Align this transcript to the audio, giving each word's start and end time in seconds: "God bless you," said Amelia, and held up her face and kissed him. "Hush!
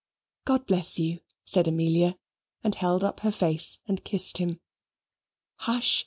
"God 0.45 0.65
bless 0.65 0.97
you," 0.97 1.19
said 1.45 1.67
Amelia, 1.67 2.17
and 2.63 2.73
held 2.73 3.03
up 3.03 3.19
her 3.19 3.31
face 3.31 3.77
and 3.87 4.03
kissed 4.03 4.39
him. 4.39 4.59
"Hush! 5.57 5.99